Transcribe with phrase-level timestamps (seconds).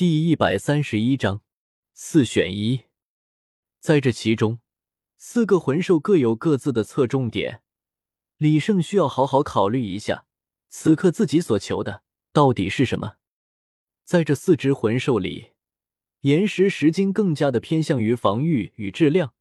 [0.00, 1.42] 第一百三十一章
[1.92, 2.84] 四选一。
[3.80, 4.60] 在这其中，
[5.18, 7.60] 四个魂兽各有各自的侧重点。
[8.38, 10.24] 李胜需要好好考虑一下，
[10.70, 12.02] 此刻自己所求的
[12.32, 13.16] 到底是什么。
[14.02, 15.50] 在这四只魂兽里，
[16.22, 19.34] 岩石石晶更加的偏向于防御与质量，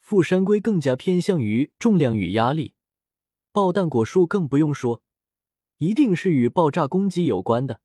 [0.00, 2.72] 富山龟更加偏向于重量与压力，
[3.52, 5.02] 爆弹果树更不用说，
[5.76, 7.82] 一定是与爆炸攻击有关的。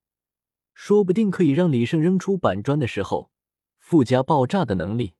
[0.79, 3.31] 说不定可以让李胜扔出板砖的时候
[3.79, 5.15] 附加爆炸的能力。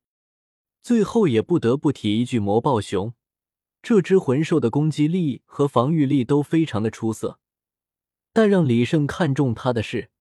[0.84, 3.16] 最后也不得不提一句，魔暴熊
[3.82, 7.40] 这只魂兽的攻击力和防御力都非常的出色。
[8.32, 10.12] 但让李胜看中它的是，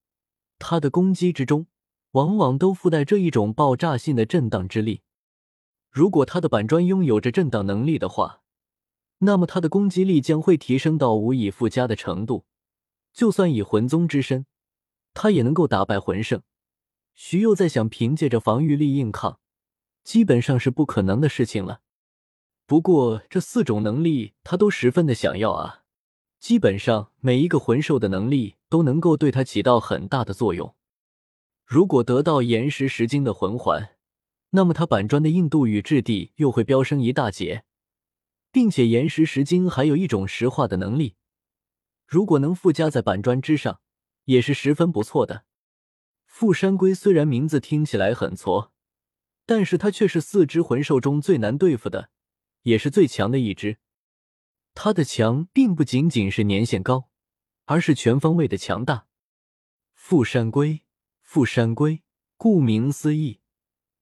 [0.57, 1.67] 它的攻击之中
[2.13, 5.03] 往往都附带这一种爆炸性的震荡之力。
[5.91, 8.41] 如果他的板砖拥有着震荡能力的话，
[9.19, 12.45] 那么他的攻击力将会提升到无以复加的程度。
[13.13, 14.47] 就算以魂宗之身。
[15.19, 16.43] 他也能够打败魂圣，
[17.15, 19.39] 徐佑在想凭借着防御力硬抗，
[20.03, 21.81] 基本上是不可能的事情了。
[22.67, 25.85] 不过这四种能力他都十分的想要啊，
[26.39, 30.75] 基本上每一个魂兽的能力都能够对他起到很大的作用。
[31.65, 33.95] 如果得到岩石石晶的魂环，
[34.51, 37.63] 那么他板砖的硬度与质地又会飙升一大截，
[38.51, 41.15] 并且岩石石晶还有一种石化的能力，
[42.05, 43.79] 如果能附加在板砖之上。
[44.27, 45.43] 也是十分不错的。
[46.25, 48.71] 富山龟虽然名字听起来很挫，
[49.45, 52.09] 但是它却是四只魂兽中最难对付的，
[52.63, 53.77] 也是最强的一只。
[54.73, 57.09] 它的强并不仅仅是年限高，
[57.65, 59.07] 而是全方位的强大。
[59.93, 60.83] 富山龟，
[61.21, 62.03] 富山龟，
[62.35, 63.39] 顾名思义，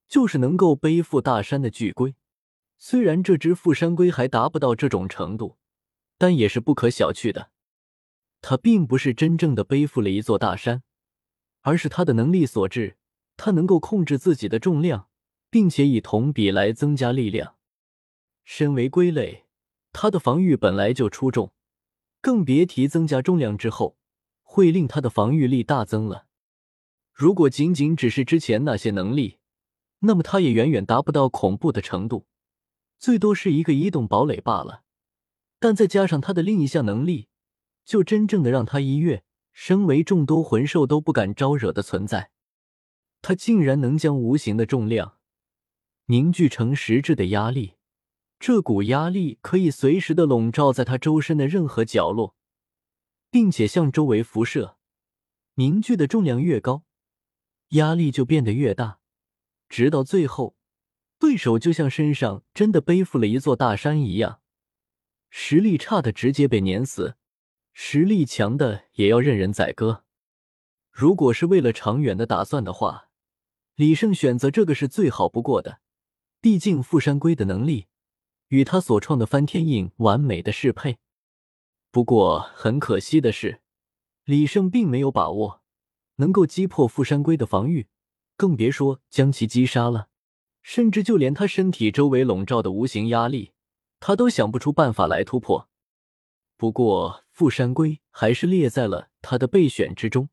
[0.08, 2.16] 就是能够背负大山的巨龟。
[2.78, 5.58] 虽然这只富山龟还达不到这种程度，
[6.18, 7.52] 但也是不可小觑的。
[8.48, 10.84] 他并不是真正的背负了一座大山，
[11.62, 12.96] 而是他的能力所致。
[13.38, 15.08] 他能够控制自己的重量，
[15.50, 17.56] 并且以同比来增加力量。
[18.44, 19.46] 身为龟类，
[19.92, 21.54] 他的防御本来就出众，
[22.22, 23.98] 更别提增加重量之后，
[24.44, 26.28] 会令他的防御力大增了。
[27.12, 29.40] 如果仅仅只是之前那些能力，
[30.02, 32.28] 那么他也远远达不到恐怖的程度，
[33.00, 34.84] 最多是一个移动堡垒罢了。
[35.60, 37.28] 但再加上他的另一项能力。
[37.86, 39.24] 就真正的让他一跃，
[39.54, 42.32] 身为众多魂兽都不敢招惹的存在，
[43.22, 45.18] 他竟然能将无形的重量
[46.08, 47.76] 凝聚成实质的压力。
[48.38, 52.36] 这股压力可以随时的笼罩在他周身的任何角落，
[53.32, 54.78] 并且向周围辐射。
[55.56, 56.84] 凝聚的重量越高，
[57.70, 59.00] 压力就变得越大，
[59.70, 60.58] 直到最后，
[61.18, 64.42] 对手就像身上真的背负了一座大山一样，
[65.30, 67.16] 实力差的直接被碾死。
[67.78, 70.06] 实力强的也要任人宰割。
[70.90, 73.10] 如果是为了长远的打算的话，
[73.76, 75.82] 李胜选择这个是最好不过的。
[76.40, 77.88] 毕竟富山龟的能力
[78.48, 81.00] 与他所创的翻天印完美的适配。
[81.92, 83.60] 不过很可惜的是，
[84.24, 85.62] 李胜并没有把握
[86.16, 87.88] 能够击破富山龟的防御，
[88.38, 90.08] 更别说将其击杀了。
[90.62, 93.52] 甚至就连他身体周围笼罩的无形压力，
[94.00, 95.68] 他都想不出办法来突破。
[96.56, 97.25] 不过。
[97.36, 100.30] 富山龟还是列在了他的备选之中。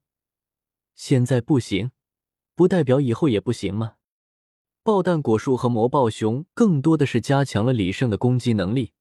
[0.94, 1.90] 现在不行，
[2.54, 3.94] 不代表以后也不行吗？
[4.84, 8.92] 爆弹果树和魔爆熊更多的是加强了李胜的攻击能力，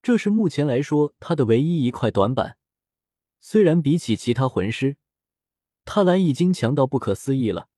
[0.00, 2.56] 这是目前来说他的唯一一块短板。
[3.42, 4.96] 虽然比起其他魂师，
[5.84, 7.68] 他来已经强到不可思议了，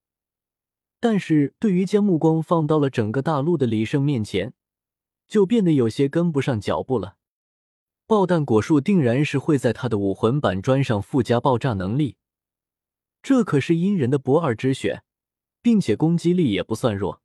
[1.01, 4.55] 但是对于将目光放到了整个大陆的李胜面前，
[5.27, 7.17] 就变得有些跟不上脚步了。
[8.11, 12.17] 爆弹果树定然是会在他的武魂板砖上附加爆炸能力，
[13.23, 15.05] 这可是阴人的不二之选，
[15.63, 17.23] 并且攻击力也不算弱。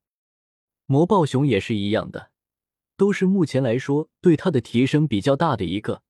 [0.86, 2.30] 魔暴熊也是一样的，
[2.96, 6.04] 都是目前来说对他的提升比较大的一个。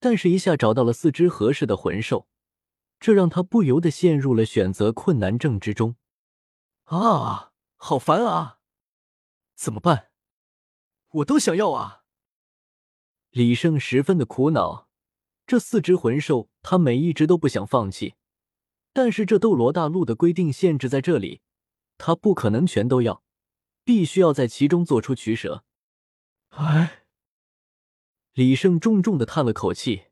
[0.00, 2.26] 但是，一下找到了四只合适的魂兽，
[2.98, 5.96] 这让他不由得陷入了选择困难症之中。
[6.84, 8.60] 啊，好烦啊！
[9.54, 10.08] 怎么办？
[11.10, 11.97] 我都想要啊！
[13.38, 14.88] 李胜十分的苦恼，
[15.46, 18.16] 这四只魂兽他每一只都不想放弃，
[18.92, 21.40] 但是这斗罗大陆的规定限制在这里，
[21.98, 23.22] 他不可能全都要，
[23.84, 25.62] 必须要在其中做出取舍。
[26.48, 27.04] 哎，
[28.32, 30.06] 李胜重重的叹了口气，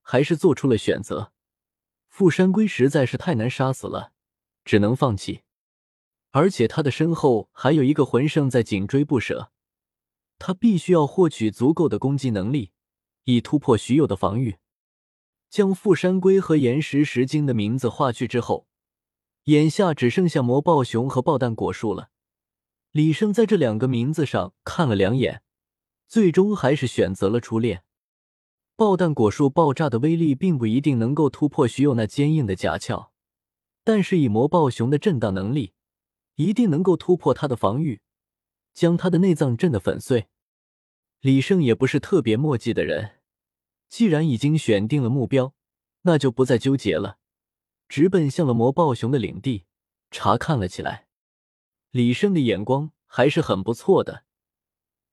[0.00, 1.34] 还是做出了选择。
[2.08, 4.12] 富山龟实在是太难杀死了，
[4.64, 5.42] 只能放弃，
[6.30, 9.52] 而且他的身后还有一个魂圣在紧追不舍。
[10.40, 12.72] 他必须要获取足够的攻击能力，
[13.24, 14.56] 以突破徐有的防御。
[15.50, 18.66] 将富山龟和岩石石晶的名字划去之后，
[19.44, 22.08] 眼下只剩下魔暴熊和爆弹果树了。
[22.90, 25.42] 李胜在这两个名字上看了两眼，
[26.08, 27.84] 最终还是选择了初恋。
[28.76, 33.10] 爆弹果树爆炸的威力并不一定能够突破徐有那坚硬的甲壳，
[33.84, 35.74] 但是以魔暴熊的震荡能力，
[36.36, 38.00] 一定能够突破他的防御，
[38.72, 40.28] 将他的内脏震得粉碎。
[41.20, 43.20] 李胜也不是特别墨迹的人，
[43.88, 45.54] 既然已经选定了目标，
[46.02, 47.18] 那就不再纠结了，
[47.88, 49.66] 直奔向了魔暴熊的领地
[50.10, 51.08] 查看了起来。
[51.90, 54.24] 李胜的眼光还是很不错的，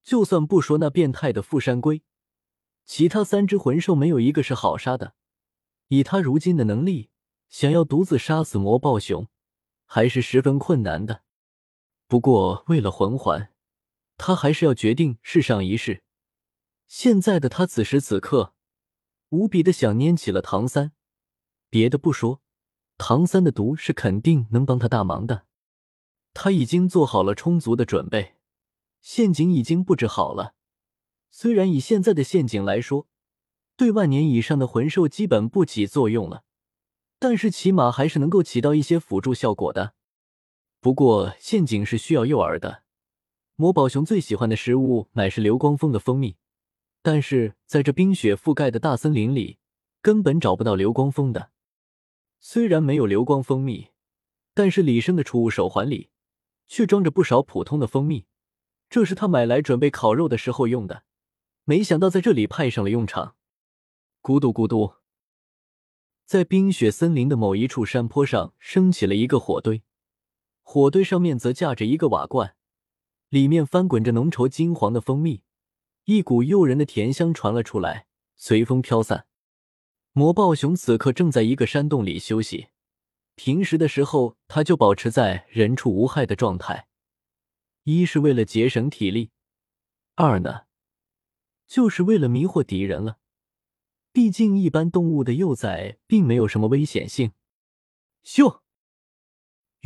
[0.04, 2.04] 就算不说那变态的富山龟。
[2.86, 5.16] 其他三只魂兽没有一个是好杀的，
[5.90, 7.10] 以他如今的能力，
[7.50, 9.28] 想要独自杀死魔暴熊，
[9.86, 11.24] 还是十分困难的。
[12.08, 13.52] 不过为了魂环，
[14.16, 16.04] 他还是要决定试上一试。
[16.88, 18.54] 现在的他此时此刻，
[19.30, 20.94] 无比的想念起了唐三。
[21.70, 22.42] 别的不说，
[22.98, 25.46] 唐三的毒是肯定能帮他大忙的。
[26.34, 28.38] 他已经做好了充足的准备，
[29.02, 30.56] 陷阱已经布置好了。
[31.30, 33.10] 虽然以现在的陷阱来说，
[33.76, 36.46] 对万年以上的魂兽基本不起作用了，
[37.20, 39.96] 但是起码还是能够起到一些辅助效果的。
[40.80, 42.84] 不过陷阱是需要诱饵的，
[43.56, 46.38] 魔宝熊最喜欢的食物乃是流光蜂的蜂蜜，
[47.02, 49.58] 但是在这冰雪覆盖的大森林里，
[50.02, 51.52] 根本找不到流光蜂的。
[52.40, 53.88] 虽然没有流光蜂蜜，
[54.54, 56.10] 但是李生的储物手环里
[56.68, 58.28] 却装着不少普通的蜂蜜，
[58.90, 61.04] 这是他买来准备烤肉的时候用的。
[61.64, 63.36] 没想到在这里派上了用场。
[64.22, 64.94] 咕嘟咕嘟，
[66.26, 69.84] 在冰雪森林的某一处山坡上升起了一个火堆，
[70.70, 72.54] 火堆上面则架着一个瓦罐，
[73.30, 75.42] 里面翻滚着浓稠金黄的蜂蜜，
[76.04, 79.28] 一股诱人的甜香传了出来，随风飘散。
[80.12, 82.68] 魔豹熊此刻正在一个山洞里休息，
[83.36, 86.90] 平时的时候它就保持在人畜无害的状态，
[87.84, 89.32] 一是为了节省体力，
[90.16, 90.64] 二呢。
[91.66, 93.20] 就是为了迷惑敌人了，
[94.12, 97.32] 毕竟一般动物的幼崽并没有什么危险性。
[98.26, 98.60] 咻！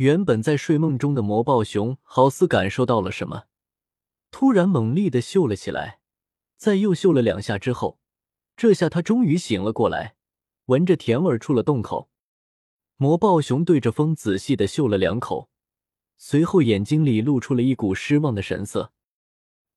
[0.02, 3.44] 原本在睡梦中的魔豹熊好似感受到了什么，
[4.32, 6.00] 突然猛力的嗅了起来，
[6.56, 8.00] 在又嗅了两下之后，
[8.56, 10.16] 这下他终于醒了过来，
[10.64, 12.10] 闻着甜味出了洞口。
[12.96, 15.48] 魔豹熊对着风仔细的嗅了两口，
[16.16, 18.92] 随后眼睛里露出了一股失望的神色，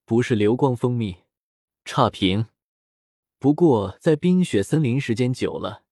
[0.06, 1.18] 不是流光蜂蜜。
[1.84, 2.48] 差评。
[3.38, 5.84] 不过在冰雪森林时间久了，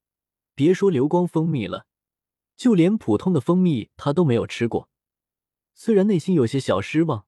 [0.56, 1.86] 别说流光蜂蜜了，
[2.56, 4.90] 就连普通的蜂蜜他都没有吃过。
[5.74, 7.26] 虽然内心有些小失望，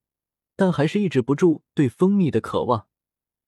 [0.55, 2.87] 但还是抑制不住对蜂蜜的渴望，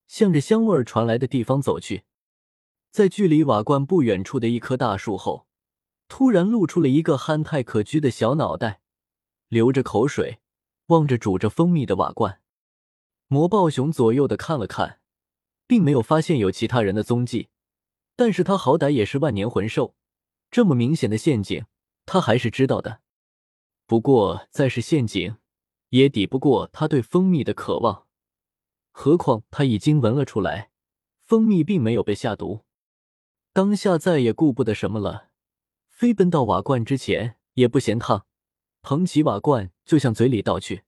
[0.08, 2.04] 向着香味传来的地方走去。
[2.92, 5.48] 在距离瓦罐不远处的一棵大树后，
[6.08, 8.82] 突然露出了一个憨态可掬的小脑袋，
[9.48, 10.40] 流着口水，
[10.88, 12.42] 望着煮着蜂蜜的瓦罐。
[13.28, 15.00] 魔暴熊左右的看了看。
[15.70, 17.50] 并没有发现有其他人的踪迹，
[18.16, 19.96] 但是他好歹也是万年魂兽，
[20.50, 21.66] 这么明显的陷阱，
[22.06, 23.02] 他还是知道的。
[23.86, 25.38] 不过再是陷阱，
[25.90, 28.08] 也抵不过他对蜂蜜的渴望。
[28.92, 30.72] 何况他已经闻了出来，
[31.24, 32.66] 蜂蜜并没有被下毒。
[33.54, 35.30] 当下再也顾不得什么了，
[35.90, 38.26] 飞奔到瓦罐之前，也不嫌烫，
[38.82, 40.84] 捧起瓦罐就向嘴里倒去。